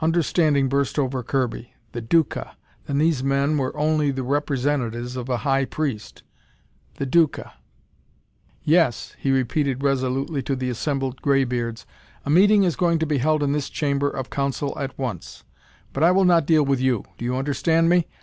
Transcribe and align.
Understanding 0.00 0.70
burst 0.70 0.98
over 0.98 1.22
Kirby. 1.22 1.74
The 1.92 2.00
Duca! 2.00 2.56
Then 2.86 2.96
these 2.96 3.22
men 3.22 3.58
were 3.58 3.76
only 3.76 4.10
the 4.10 4.22
representatives 4.22 5.14
of 5.14 5.28
a 5.28 5.36
High 5.44 5.66
Priest, 5.66 6.22
the 6.94 7.04
Duca! 7.04 7.52
"Yes," 8.62 9.14
he 9.18 9.30
repeated 9.30 9.82
resolutely 9.82 10.40
to 10.44 10.56
the 10.56 10.70
assembled 10.70 11.20
greybeards, 11.20 11.84
"a 12.24 12.30
meeting 12.30 12.64
is 12.64 12.76
going 12.76 12.98
to 13.00 13.06
be 13.06 13.18
held 13.18 13.42
in 13.42 13.52
this 13.52 13.68
chamber 13.68 14.08
of 14.08 14.30
council 14.30 14.72
at 14.78 14.98
once. 14.98 15.44
But 15.92 16.02
I 16.02 16.12
will 16.12 16.24
not 16.24 16.46
deal 16.46 16.62
with 16.64 16.80
you! 16.80 17.04
Do 17.18 17.26
you 17.26 17.36
understand 17.36 17.90
me? 17.90 18.06